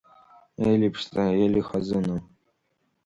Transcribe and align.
Ели 0.69 0.89
ԥшӡа, 0.93 1.23
Ели 1.43 1.61
хазына! 1.67 2.17